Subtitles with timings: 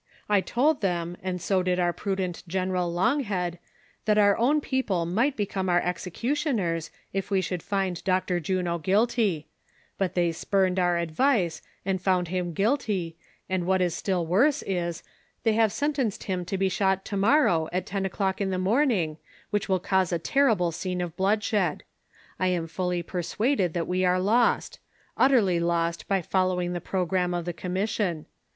[0.27, 3.59] I told them, and so did our prudent General Longhead,
[4.05, 8.39] that our own people might become our executioners, if we should find Dr.
[8.39, 9.47] Juno guilty;
[9.99, 13.13] but tliey spurned our advice, and found him gnilty,
[13.47, 15.03] and what is still worse, is,
[15.43, 19.17] they have sentenced him to be shot to morrow, at ten o'clock in the morning,
[19.51, 21.83] which will cause a terrible scene of bloodshed.
[22.39, 24.79] I am fully persuaded that we are lost;
[25.15, 28.25] utterly lost by following the programme of the commission.